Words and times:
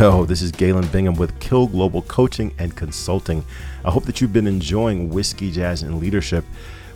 Yo, 0.00 0.24
this 0.24 0.40
is 0.40 0.50
Galen 0.50 0.86
Bingham 0.86 1.14
with 1.14 1.38
Kill 1.40 1.66
Global 1.66 2.00
Coaching 2.00 2.54
and 2.58 2.74
Consulting. 2.74 3.44
I 3.84 3.90
hope 3.90 4.04
that 4.04 4.18
you've 4.18 4.32
been 4.32 4.46
enjoying 4.46 5.10
Whiskey, 5.10 5.52
Jazz, 5.52 5.82
and 5.82 6.00
Leadership 6.00 6.42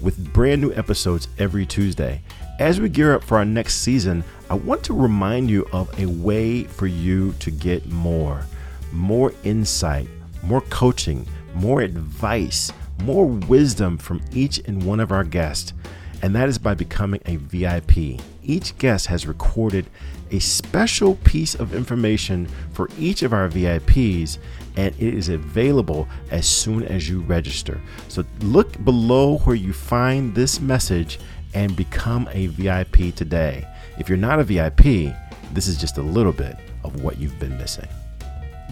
with 0.00 0.32
brand 0.32 0.60
new 0.60 0.72
episodes 0.72 1.28
every 1.38 1.64
Tuesday. 1.64 2.20
As 2.58 2.80
we 2.80 2.88
gear 2.88 3.14
up 3.14 3.22
for 3.22 3.38
our 3.38 3.44
next 3.44 3.82
season, 3.82 4.24
I 4.50 4.54
want 4.54 4.82
to 4.82 4.94
remind 4.94 5.48
you 5.48 5.64
of 5.72 5.96
a 5.96 6.06
way 6.06 6.64
for 6.64 6.88
you 6.88 7.34
to 7.38 7.52
get 7.52 7.86
more 7.86 8.44
more 8.90 9.32
insight, 9.44 10.08
more 10.42 10.62
coaching, 10.62 11.24
more 11.54 11.82
advice, 11.82 12.72
more 13.04 13.26
wisdom 13.26 13.96
from 13.96 14.20
each 14.32 14.58
and 14.66 14.82
one 14.82 14.98
of 14.98 15.12
our 15.12 15.22
guests. 15.22 15.72
And 16.22 16.34
that 16.34 16.48
is 16.48 16.58
by 16.58 16.74
becoming 16.74 17.20
a 17.26 17.36
VIP. 17.36 18.20
Each 18.42 18.76
guest 18.78 19.06
has 19.06 19.26
recorded 19.26 19.86
a 20.30 20.40
special 20.40 21.14
piece 21.16 21.54
of 21.54 21.74
information 21.74 22.48
for 22.72 22.88
each 22.98 23.22
of 23.22 23.32
our 23.32 23.48
VIPs, 23.48 24.38
and 24.76 24.94
it 24.96 25.14
is 25.14 25.28
available 25.28 26.08
as 26.30 26.46
soon 26.46 26.82
as 26.84 27.08
you 27.08 27.20
register. 27.20 27.80
So 28.08 28.24
look 28.40 28.82
below 28.84 29.38
where 29.38 29.56
you 29.56 29.72
find 29.72 30.34
this 30.34 30.60
message 30.60 31.18
and 31.54 31.76
become 31.76 32.28
a 32.32 32.48
VIP 32.48 33.14
today. 33.14 33.66
If 33.98 34.08
you're 34.08 34.18
not 34.18 34.40
a 34.40 34.44
VIP, 34.44 35.14
this 35.52 35.66
is 35.66 35.78
just 35.78 35.98
a 35.98 36.02
little 36.02 36.32
bit 36.32 36.56
of 36.84 37.02
what 37.02 37.18
you've 37.18 37.38
been 37.38 37.56
missing. 37.56 37.88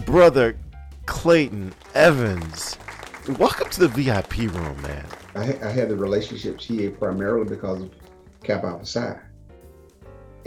Brother 0.05 0.57
Clayton 1.05 1.73
Evans, 1.95 2.77
welcome 3.39 3.69
to 3.71 3.87
the 3.87 3.87
VIP 3.87 4.37
room, 4.53 4.81
man. 4.81 5.05
I, 5.37 5.57
I 5.61 5.69
had 5.69 5.89
the 5.89 5.95
relationships 5.95 6.65
here 6.65 6.89
primarily 6.89 7.47
because 7.47 7.83
of 7.83 7.91
Kappa 8.43 8.67
Alpha 8.67 8.85
Psi. 8.85 9.19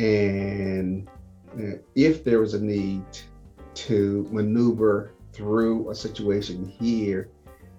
And 0.01 1.09
uh, 1.57 1.79
if 1.95 2.25
there 2.25 2.41
was 2.41 2.55
a 2.55 2.61
need 2.61 3.05
to 3.75 4.27
maneuver 4.33 5.13
through 5.33 5.91
a 5.91 5.95
situation 5.95 6.67
here, 6.67 7.29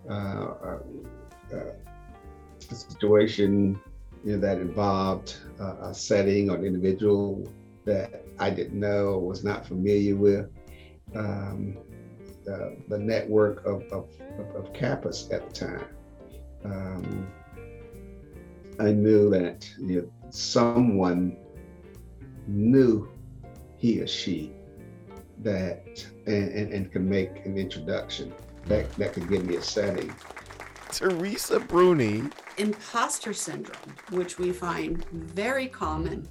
uh, 0.09 0.13
uh, 0.13 0.79
uh 1.53 1.73
a 2.69 2.75
situation 2.75 3.77
you 4.23 4.33
know, 4.33 4.39
that 4.39 4.57
involved 4.59 5.35
uh, 5.59 5.89
a 5.89 5.93
setting 5.93 6.49
or 6.49 6.55
an 6.55 6.65
individual 6.65 7.51
that 7.83 8.23
I 8.39 8.51
didn't 8.51 8.79
know 8.79 9.07
or 9.07 9.27
was 9.27 9.43
not 9.43 9.65
familiar 9.65 10.15
with, 10.15 10.49
um, 11.13 11.77
the, 12.45 12.97
network 12.97 13.65
of, 13.65 13.83
of, 13.91 14.07
of, 14.55 14.71
Kappas 14.73 15.31
at 15.33 15.47
the 15.49 15.53
time. 15.53 15.85
Um, 16.63 17.27
I 18.79 18.91
knew 18.91 19.29
that 19.29 19.69
you 19.79 20.01
know, 20.01 20.29
someone 20.29 21.37
knew 22.47 23.09
he 23.77 24.01
or 24.01 24.07
she 24.07 24.53
that 25.39 26.05
and, 26.27 26.51
and, 26.51 26.73
and 26.73 26.91
can 26.91 27.09
make 27.09 27.45
an 27.45 27.57
introduction 27.57 28.33
that, 28.67 28.91
that 28.93 29.13
could 29.13 29.27
give 29.27 29.45
me 29.45 29.55
a 29.55 29.61
setting. 29.61 30.13
Teresa 30.91 31.59
Bruni. 31.59 32.23
Imposter 32.57 33.33
syndrome, 33.33 33.95
which 34.11 34.37
we 34.37 34.51
find 34.51 35.03
very 35.09 35.67
common. 35.67 36.27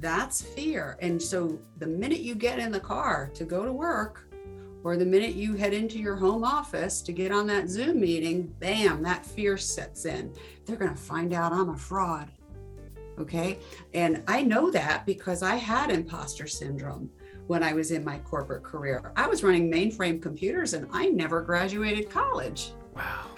That's 0.00 0.40
fear. 0.40 0.96
And 1.00 1.20
so 1.20 1.58
the 1.78 1.86
minute 1.86 2.20
you 2.20 2.34
get 2.34 2.58
in 2.58 2.72
the 2.72 2.80
car 2.80 3.30
to 3.34 3.44
go 3.44 3.64
to 3.64 3.72
work, 3.72 4.28
or 4.84 4.96
the 4.96 5.04
minute 5.04 5.34
you 5.34 5.54
head 5.54 5.72
into 5.72 5.98
your 5.98 6.14
home 6.14 6.44
office 6.44 7.00
to 7.00 7.12
get 7.12 7.32
on 7.32 7.46
that 7.46 7.68
Zoom 7.68 8.00
meeting, 8.00 8.54
bam, 8.60 9.02
that 9.02 9.24
fear 9.24 9.56
sets 9.56 10.04
in. 10.04 10.32
They're 10.64 10.76
going 10.76 10.94
to 10.94 11.00
find 11.00 11.32
out 11.32 11.52
I'm 11.52 11.70
a 11.70 11.76
fraud. 11.76 12.30
Okay. 13.18 13.58
And 13.94 14.22
I 14.28 14.42
know 14.42 14.70
that 14.70 15.06
because 15.06 15.42
I 15.42 15.56
had 15.56 15.90
imposter 15.90 16.46
syndrome 16.46 17.10
when 17.46 17.62
I 17.62 17.72
was 17.72 17.90
in 17.90 18.04
my 18.04 18.18
corporate 18.18 18.62
career. 18.62 19.12
I 19.16 19.26
was 19.26 19.42
running 19.42 19.70
mainframe 19.70 20.20
computers 20.20 20.74
and 20.74 20.86
I 20.92 21.06
never 21.06 21.40
graduated 21.40 22.10
college. 22.10 22.72
Wow. 22.94 23.30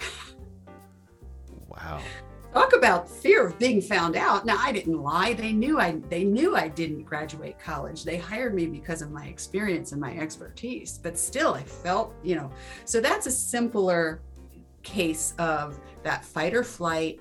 wow. 1.67 2.01
Talk 2.57 2.73
about 2.75 3.07
fear 3.07 3.45
of 3.45 3.59
being 3.59 3.79
found 3.79 4.15
out. 4.15 4.43
Now 4.43 4.57
I 4.57 4.71
didn't 4.71 4.99
lie. 4.99 5.33
They 5.33 5.51
knew 5.51 5.79
I 5.79 5.91
they 6.09 6.23
knew 6.23 6.55
I 6.55 6.69
didn't 6.69 7.03
graduate 7.03 7.59
college. 7.59 8.03
They 8.03 8.17
hired 8.17 8.55
me 8.55 8.65
because 8.65 9.03
of 9.03 9.11
my 9.11 9.27
experience 9.27 9.91
and 9.91 10.01
my 10.01 10.17
expertise. 10.17 10.97
But 10.97 11.19
still 11.19 11.53
I 11.53 11.61
felt, 11.61 12.15
you 12.23 12.33
know. 12.33 12.51
So 12.83 12.99
that's 12.99 13.27
a 13.27 13.31
simpler 13.31 14.23
case 14.81 15.35
of 15.37 15.79
that 16.01 16.25
fight 16.25 16.55
or 16.55 16.63
flight 16.63 17.19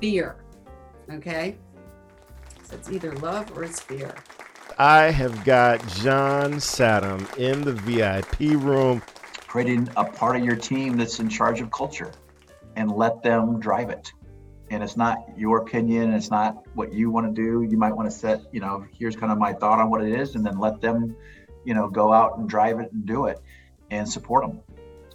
fear 0.00 0.36
Okay. 1.10 1.58
So 2.62 2.76
it's 2.76 2.90
either 2.90 3.12
love 3.16 3.54
or 3.54 3.64
it's 3.64 3.80
fear. 3.80 4.14
I 4.78 5.10
have 5.10 5.44
got 5.44 5.86
John 5.88 6.54
Saddam 6.54 7.36
in 7.36 7.60
the 7.60 7.74
VIP 7.74 8.62
room. 8.62 9.02
Creating 9.46 9.90
a 9.98 10.04
part 10.04 10.36
of 10.36 10.42
your 10.42 10.56
team 10.56 10.96
that's 10.96 11.20
in 11.20 11.28
charge 11.28 11.60
of 11.60 11.70
culture 11.70 12.12
and 12.76 12.90
let 12.90 13.22
them 13.22 13.60
drive 13.60 13.90
it. 13.90 14.10
And 14.72 14.82
it's 14.82 14.96
not 14.96 15.18
your 15.36 15.58
opinion, 15.58 16.14
it's 16.14 16.30
not 16.30 16.64
what 16.74 16.94
you 16.94 17.10
want 17.10 17.26
to 17.26 17.42
do. 17.42 17.62
You 17.62 17.76
might 17.76 17.94
want 17.94 18.10
to 18.10 18.16
set, 18.16 18.40
you 18.52 18.60
know, 18.60 18.86
here's 18.98 19.14
kind 19.14 19.30
of 19.30 19.36
my 19.36 19.52
thought 19.52 19.78
on 19.78 19.90
what 19.90 20.02
it 20.02 20.18
is, 20.18 20.34
and 20.34 20.46
then 20.46 20.58
let 20.58 20.80
them, 20.80 21.14
you 21.62 21.74
know, 21.74 21.90
go 21.90 22.10
out 22.10 22.38
and 22.38 22.48
drive 22.48 22.80
it 22.80 22.90
and 22.90 23.04
do 23.04 23.26
it 23.26 23.38
and 23.90 24.08
support 24.08 24.46
them. 24.46 24.60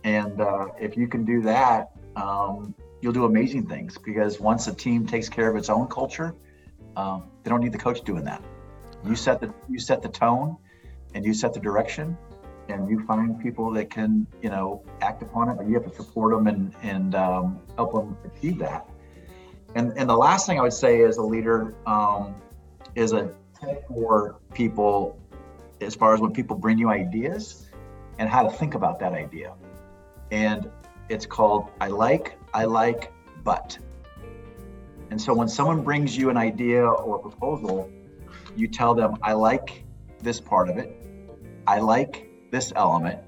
And 0.03 0.39
uh, 0.39 0.67
if 0.79 0.95
you 0.95 1.07
can 1.07 1.25
do 1.25 1.41
that, 1.41 1.89
um, 2.15 2.75
you'll 3.01 3.13
do 3.13 3.25
amazing 3.25 3.65
things 3.65 3.97
because 3.97 4.39
once 4.39 4.67
a 4.67 4.75
team 4.75 5.07
takes 5.07 5.27
care 5.27 5.49
of 5.49 5.55
its 5.55 5.69
own 5.69 5.87
culture, 5.87 6.35
um, 6.95 7.23
they 7.41 7.49
don't 7.49 7.61
need 7.61 7.71
the 7.71 7.79
coach 7.79 8.01
doing 8.01 8.25
that. 8.25 8.43
You 9.03 9.15
set 9.15 9.41
the 9.41 9.51
you 9.67 9.79
set 9.79 10.03
the 10.03 10.09
tone, 10.09 10.57
and 11.15 11.25
you 11.25 11.33
set 11.33 11.53
the 11.53 11.59
direction, 11.59 12.15
and 12.69 12.89
you 12.91 13.03
find 13.07 13.39
people 13.39 13.71
that 13.71 13.89
can 13.89 14.27
you 14.43 14.51
know 14.51 14.83
act 15.01 15.23
upon 15.23 15.49
it. 15.49 15.57
But 15.57 15.67
you 15.67 15.73
have 15.73 15.85
to 15.85 15.95
support 15.95 16.33
them 16.33 16.45
and 16.45 16.75
and 16.83 17.15
um, 17.15 17.59
help 17.75 17.93
them 17.93 18.17
achieve 18.23 18.59
that. 18.59 18.87
And 19.75 19.93
and 19.97 20.09
the 20.09 20.17
last 20.17 20.45
thing 20.45 20.59
I 20.59 20.61
would 20.61 20.73
say 20.73 21.03
as 21.03 21.17
a 21.17 21.23
leader 21.23 21.75
um, 21.85 22.35
is 22.95 23.11
a 23.11 23.31
tip 23.59 23.87
for 23.87 24.37
people 24.53 25.19
as 25.81 25.95
far 25.95 26.13
as 26.13 26.19
when 26.19 26.31
people 26.31 26.55
bring 26.57 26.77
you 26.77 26.89
ideas 26.89 27.69
and 28.19 28.29
how 28.29 28.43
to 28.43 28.49
think 28.49 28.73
about 28.75 28.99
that 28.99 29.13
idea. 29.13 29.53
And 30.31 30.69
it's 31.09 31.25
called 31.25 31.69
I 31.79 31.87
like 31.87 32.37
I 32.53 32.65
like 32.65 33.11
but. 33.43 33.77
And 35.09 35.21
so 35.21 35.33
when 35.33 35.47
someone 35.47 35.83
brings 35.83 36.17
you 36.17 36.29
an 36.29 36.37
idea 36.37 36.85
or 36.85 37.19
proposal, 37.19 37.89
you 38.57 38.67
tell 38.67 38.93
them, 38.93 39.15
I 39.21 39.33
like 39.33 39.85
this 40.21 40.41
part 40.41 40.69
of 40.69 40.77
it. 40.77 40.93
I 41.65 41.79
like 41.79 42.27
this 42.51 42.73
element, 42.75 43.19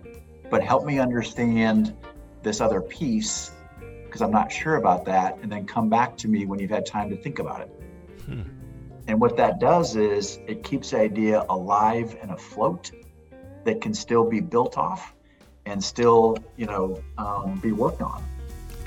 but 0.50 0.64
help 0.64 0.86
me 0.86 1.00
understand 1.00 1.96
this 2.42 2.60
other 2.60 2.82
piece 2.82 3.52
because 4.10 4.22
I'm 4.22 4.32
not 4.32 4.52
sure 4.52 4.76
about 4.76 5.06
that. 5.06 5.38
And 5.42 5.52
then 5.52 5.66
come 5.66 5.88
back 5.88 6.18
to 6.18 6.28
me 6.28 6.46
when 6.46 6.60
you've 6.60 6.72
had 6.72 6.86
time 6.86 7.10
to 7.12 7.16
think 7.16 7.40
about 7.40 7.62
it. 7.62 7.70
Hmm. 8.26 8.42
And 9.08 9.22
what 9.22 9.38
that 9.38 9.60
does 9.60 9.96
is 9.96 10.40
it 10.48 10.64
keeps 10.64 10.92
the 10.92 11.00
idea 11.00 11.46
alive 11.50 12.16
and 12.22 12.32
afloat 12.32 12.92
that 13.66 13.82
can 13.82 13.94
still 13.94 14.28
be 14.28 14.40
built 14.40 14.78
off 14.78 15.14
and 15.66 15.84
still, 15.84 16.38
you 16.58 16.66
know, 16.66 17.02
um, 17.18 17.60
be 17.60 17.72
worked 17.72 18.02
on. 18.02 18.24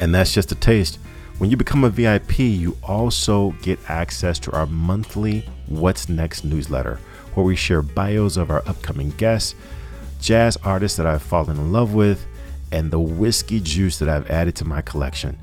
And 0.00 0.14
that's 0.14 0.32
just 0.32 0.50
a 0.52 0.54
taste. 0.56 0.98
When 1.38 1.50
you 1.50 1.56
become 1.56 1.84
a 1.84 1.90
VIP, 1.90 2.38
you 2.40 2.76
also 2.82 3.50
get 3.62 3.78
access 3.88 4.38
to 4.40 4.52
our 4.52 4.66
monthly 4.66 5.44
What's 5.66 6.08
Next 6.08 6.44
newsletter, 6.44 7.00
where 7.34 7.44
we 7.44 7.56
share 7.56 7.82
bios 7.82 8.36
of 8.36 8.50
our 8.50 8.62
upcoming 8.66 9.10
guests, 9.10 9.54
jazz 10.20 10.56
artists 10.58 10.96
that 10.98 11.06
I've 11.06 11.22
fallen 11.22 11.56
in 11.56 11.72
love 11.72 11.94
with, 11.94 12.26
and 12.72 12.90
the 12.90 12.98
whiskey 12.98 13.60
juice 13.60 13.98
that 13.98 14.08
I've 14.08 14.30
added 14.30 14.56
to 14.56 14.64
my 14.64 14.82
collection. 14.82 15.38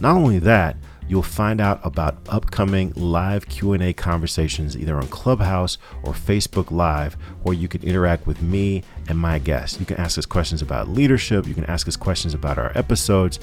Not 0.00 0.16
only 0.16 0.38
that, 0.40 0.76
you'll 1.08 1.22
find 1.22 1.60
out 1.60 1.80
about 1.84 2.16
upcoming 2.28 2.92
live 2.96 3.48
Q&A 3.48 3.92
conversations 3.92 4.76
either 4.76 4.96
on 4.96 5.06
Clubhouse 5.08 5.78
or 6.02 6.12
Facebook 6.12 6.70
Live 6.70 7.14
where 7.42 7.54
you 7.54 7.68
can 7.68 7.82
interact 7.82 8.26
with 8.26 8.42
me 8.42 8.82
and 9.08 9.18
my 9.18 9.38
guests. 9.38 9.78
You 9.80 9.86
can 9.86 9.96
ask 9.96 10.18
us 10.18 10.26
questions 10.26 10.60
about 10.60 10.88
leadership, 10.88 11.46
you 11.46 11.54
can 11.54 11.64
ask 11.66 11.88
us 11.88 11.96
questions 11.96 12.34
about 12.34 12.58
our 12.58 12.72
episodes 12.76 13.40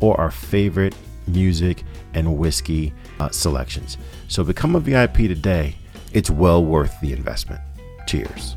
or 0.00 0.18
our 0.20 0.30
favorite 0.30 0.94
music, 1.26 1.84
and 2.14 2.38
whiskey 2.38 2.92
uh, 3.20 3.30
selections. 3.30 3.98
So 4.28 4.44
become 4.44 4.76
a 4.76 4.80
VIP 4.80 5.16
today. 5.16 5.76
It's 6.12 6.30
well 6.30 6.64
worth 6.64 6.94
the 7.00 7.12
investment. 7.12 7.60
Cheers. 8.06 8.56